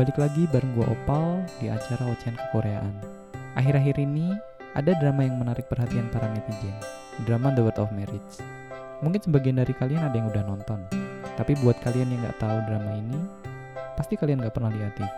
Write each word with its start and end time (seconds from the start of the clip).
balik 0.00 0.16
lagi 0.16 0.48
bareng 0.48 0.72
gua 0.72 0.88
Opal 0.96 1.44
di 1.60 1.68
acara 1.68 2.08
Ocean 2.08 2.32
Kekoreaan. 2.32 2.96
Akhir-akhir 3.52 4.00
ini 4.00 4.32
ada 4.72 4.96
drama 4.96 5.28
yang 5.28 5.36
menarik 5.36 5.68
perhatian 5.68 6.08
para 6.08 6.24
netizen, 6.32 6.72
drama 7.28 7.52
The 7.52 7.60
World 7.60 7.76
of 7.84 7.92
Marriage. 7.92 8.40
Mungkin 9.04 9.20
sebagian 9.20 9.60
dari 9.60 9.76
kalian 9.76 10.00
ada 10.00 10.16
yang 10.16 10.32
udah 10.32 10.40
nonton, 10.48 10.80
tapi 11.36 11.52
buat 11.60 11.76
kalian 11.84 12.16
yang 12.16 12.24
nggak 12.24 12.40
tahu 12.40 12.58
drama 12.64 12.96
ini, 12.96 13.20
pasti 14.00 14.16
kalian 14.16 14.40
nggak 14.40 14.56
pernah 14.56 14.72
lihat 14.72 14.96
TV. 14.96 15.16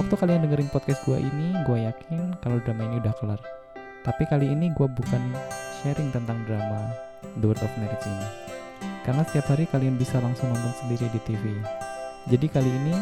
Waktu 0.00 0.14
kalian 0.16 0.48
dengerin 0.48 0.72
podcast 0.72 1.04
gua 1.04 1.20
ini, 1.20 1.52
gua 1.68 1.92
yakin 1.92 2.40
kalau 2.40 2.56
drama 2.64 2.88
ini 2.88 3.04
udah 3.04 3.12
kelar. 3.20 3.40
Tapi 4.00 4.22
kali 4.32 4.48
ini 4.48 4.72
gua 4.72 4.88
bukan 4.88 5.22
sharing 5.84 6.08
tentang 6.08 6.40
drama 6.48 6.88
The 7.36 7.44
World 7.44 7.60
of 7.60 7.72
Marriage 7.76 8.08
ini. 8.08 8.49
Karena 9.02 9.22
setiap 9.24 9.52
hari 9.52 9.64
kalian 9.68 9.96
bisa 9.96 10.20
langsung 10.20 10.52
nonton 10.52 10.74
sendiri 10.84 11.08
di 11.10 11.20
TV. 11.24 11.44
Jadi 12.28 12.46
kali 12.52 12.68
ini 12.68 12.94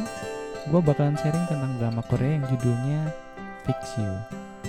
gue 0.68 0.80
bakalan 0.84 1.18
sharing 1.18 1.46
tentang 1.48 1.74
drama 1.80 2.02
Korea 2.06 2.38
yang 2.38 2.46
judulnya 2.46 3.10
Fix 3.66 3.98
You. 3.98 4.12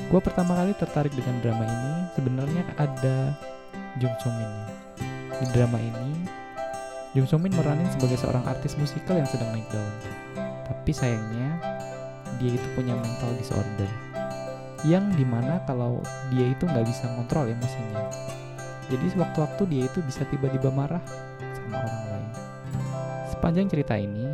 Gue 0.10 0.22
pertama 0.26 0.58
kali 0.58 0.74
tertarik 0.74 1.14
dengan 1.14 1.38
drama 1.40 1.64
ini 1.70 1.94
sebenarnya 2.18 2.64
ada 2.82 3.38
Jung 4.02 4.16
So 4.22 4.34
Min. 4.34 4.54
Di 5.40 5.46
drama 5.54 5.78
ini, 5.78 6.26
Jung 7.14 7.30
So 7.30 7.38
Min 7.38 7.54
meranin 7.54 7.86
sebagai 7.94 8.18
seorang 8.18 8.42
artis 8.50 8.74
musikal 8.78 9.18
yang 9.18 9.30
sedang 9.30 9.54
naik 9.54 9.70
daun. 9.70 9.96
Tapi 10.66 10.92
sayangnya, 10.94 11.62
dia 12.42 12.58
itu 12.58 12.68
punya 12.74 12.98
mental 12.98 13.34
disorder. 13.38 13.90
Yang 14.88 15.14
di 15.20 15.26
mana 15.28 15.62
kalau 15.66 16.00
dia 16.34 16.48
itu 16.50 16.64
nggak 16.66 16.86
bisa 16.88 17.06
kontrol 17.14 17.50
emosinya. 17.50 18.04
Jadi 18.90 19.06
sewaktu-waktu 19.14 19.64
dia 19.70 19.84
itu 19.86 20.02
bisa 20.02 20.26
tiba-tiba 20.26 20.74
marah 20.74 21.02
sama 21.54 21.78
orang 21.86 22.04
lain. 22.10 22.32
Sepanjang 23.30 23.70
cerita 23.70 23.94
ini, 23.94 24.26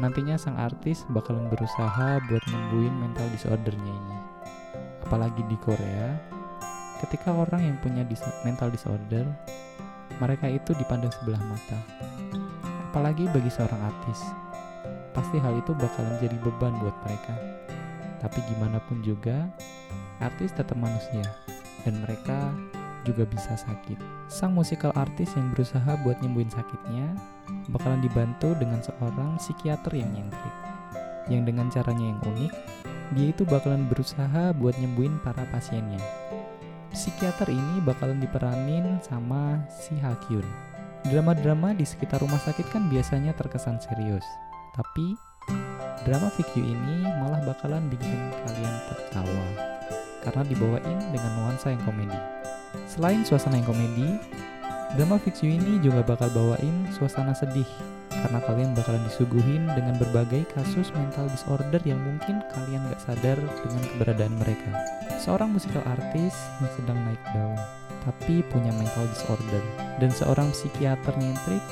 nantinya 0.00 0.40
sang 0.40 0.56
artis 0.56 1.04
bakalan 1.12 1.52
berusaha 1.52 2.16
buat 2.26 2.44
nyembuhin 2.48 2.96
mental 2.96 3.28
disordernya 3.28 3.92
ini. 3.92 4.16
Apalagi 5.04 5.44
di 5.46 5.56
Korea, 5.60 6.16
ketika 7.04 7.28
orang 7.30 7.60
yang 7.60 7.76
punya 7.84 8.02
dis 8.08 8.24
mental 8.40 8.72
disorder, 8.72 9.28
mereka 10.16 10.48
itu 10.48 10.72
dipandang 10.72 11.12
sebelah 11.12 11.40
mata. 11.44 11.78
Apalagi 12.88 13.28
bagi 13.28 13.52
seorang 13.52 13.84
artis, 13.84 14.20
pasti 15.12 15.36
hal 15.36 15.60
itu 15.60 15.76
bakalan 15.76 16.16
jadi 16.24 16.36
beban 16.40 16.72
buat 16.80 16.96
mereka. 17.04 17.36
Tapi 18.18 18.38
gimana 18.48 18.80
pun 18.88 19.04
juga, 19.04 19.46
artis 20.18 20.50
tetap 20.56 20.74
manusia, 20.74 21.22
dan 21.86 22.02
mereka 22.02 22.50
juga 23.08 23.24
bisa 23.24 23.56
sakit. 23.56 23.96
Sang 24.28 24.52
musikal 24.52 24.92
artis 24.92 25.32
yang 25.32 25.48
berusaha 25.56 25.96
buat 26.04 26.20
nyembuhin 26.20 26.52
sakitnya 26.52 27.16
bakalan 27.72 28.04
dibantu 28.04 28.52
dengan 28.60 28.84
seorang 28.84 29.40
psikiater 29.40 29.96
yang 29.96 30.12
nyentrik. 30.12 30.56
Yang 31.32 31.42
dengan 31.48 31.66
caranya 31.72 32.06
yang 32.12 32.20
unik, 32.24 32.52
dia 33.16 33.26
itu 33.32 33.42
bakalan 33.48 33.88
berusaha 33.88 34.52
buat 34.52 34.76
nyembuhin 34.76 35.16
para 35.24 35.48
pasiennya. 35.48 36.00
Psikiater 36.92 37.48
ini 37.52 37.84
bakalan 37.84 38.20
diperanin 38.20 39.00
sama 39.04 39.60
si 39.68 39.96
Hakyun. 39.96 40.44
Drama-drama 41.08 41.76
di 41.76 41.84
sekitar 41.84 42.20
rumah 42.20 42.40
sakit 42.42 42.68
kan 42.72 42.88
biasanya 42.92 43.36
terkesan 43.36 43.80
serius. 43.80 44.24
Tapi, 44.76 45.14
drama 46.04 46.28
Fikyu 46.32 46.64
ini 46.64 47.06
malah 47.22 47.44
bakalan 47.44 47.86
bikin 47.92 48.32
kalian 48.44 48.76
tertawa. 48.92 49.46
Karena 50.24 50.42
dibawain 50.48 50.98
dengan 51.14 51.32
nuansa 51.38 51.72
yang 51.72 51.82
komedi. 51.86 52.37
Selain 52.98 53.22
suasana 53.22 53.62
yang 53.62 53.70
komedi, 53.70 54.10
drama 54.98 55.22
You 55.22 55.54
ini 55.54 55.78
juga 55.78 56.02
bakal 56.02 56.34
bawain 56.34 56.90
suasana 56.90 57.30
sedih 57.30 57.70
karena 58.10 58.42
kalian 58.42 58.74
bakalan 58.74 58.98
disuguhin 59.06 59.70
dengan 59.70 59.94
berbagai 60.02 60.50
kasus 60.50 60.90
mental 60.98 61.30
disorder 61.30 61.78
yang 61.86 62.02
mungkin 62.02 62.42
kalian 62.50 62.82
gak 62.90 62.98
sadar 62.98 63.38
dengan 63.38 63.82
keberadaan 63.94 64.34
mereka. 64.42 64.82
Seorang 65.22 65.54
musikal 65.54 65.78
artis 65.86 66.34
yang 66.58 66.70
sedang 66.74 66.98
naik 67.06 67.22
daun, 67.30 67.54
tapi 68.02 68.42
punya 68.50 68.74
mental 68.74 69.06
disorder, 69.14 69.62
dan 70.02 70.10
seorang 70.10 70.50
psikiater 70.50 71.14
nyentrik 71.22 71.62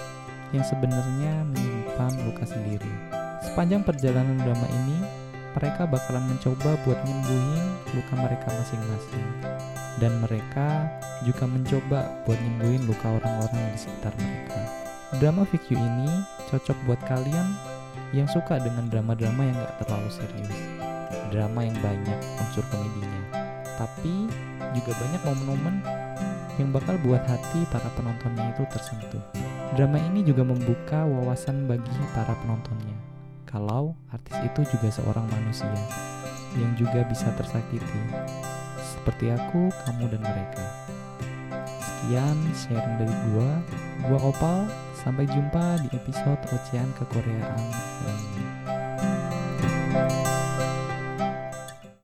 yang 0.54 0.62
sebenarnya 0.62 1.42
menyimpan 1.42 2.22
luka 2.22 2.46
sendiri. 2.46 2.92
Sepanjang 3.42 3.82
perjalanan 3.82 4.38
drama 4.46 4.70
ini, 4.70 5.02
mereka 5.58 5.90
bakalan 5.90 6.22
mencoba 6.30 6.78
buat 6.86 7.02
nyembuhin 7.02 7.66
luka 7.98 8.14
mereka 8.14 8.46
masing-masing 8.54 9.26
dan 9.96 10.12
mereka 10.20 10.88
juga 11.24 11.48
mencoba 11.48 12.00
buat 12.28 12.36
nyembuhin 12.36 12.84
luka 12.84 13.08
orang-orang 13.08 13.72
di 13.72 13.78
sekitar 13.80 14.12
mereka. 14.20 14.60
Drama 15.16 15.48
You 15.48 15.78
ini 15.78 16.10
cocok 16.52 16.76
buat 16.84 17.00
kalian 17.08 17.48
yang 18.12 18.28
suka 18.28 18.60
dengan 18.60 18.86
drama-drama 18.92 19.42
yang 19.48 19.56
gak 19.56 19.86
terlalu 19.86 20.10
serius. 20.12 20.56
Drama 21.32 21.64
yang 21.64 21.78
banyak 21.80 22.18
unsur 22.42 22.64
komedinya. 22.68 23.22
Tapi 23.76 24.28
juga 24.76 24.92
banyak 24.96 25.22
momen-momen 25.24 25.76
yang 26.56 26.72
bakal 26.72 26.96
buat 27.04 27.24
hati 27.24 27.64
para 27.68 27.88
penontonnya 27.96 28.52
itu 28.52 28.64
tersentuh. 28.68 29.24
Drama 29.76 30.00
ini 30.12 30.24
juga 30.24 30.44
membuka 30.44 31.04
wawasan 31.04 31.68
bagi 31.68 31.96
para 32.12 32.32
penontonnya. 32.44 32.96
Kalau 33.48 33.96
artis 34.12 34.36
itu 34.44 34.60
juga 34.76 34.88
seorang 34.92 35.24
manusia 35.32 35.72
yang 36.56 36.72
juga 36.76 37.04
bisa 37.08 37.28
tersakiti 37.36 38.00
seperti 39.06 39.30
aku, 39.30 39.70
kamu, 39.86 40.10
dan 40.10 40.22
mereka. 40.26 40.66
Sekian 41.78 42.34
sharing 42.58 42.98
dari 42.98 43.14
gua. 43.30 43.62
Gua 44.02 44.18
Opal. 44.34 44.66
Sampai 44.98 45.30
jumpa 45.30 45.78
di 45.86 45.94
episode 45.94 46.42
Ocean 46.50 46.90
Kekoreaan 46.98 47.62
lainnya. 48.02 48.55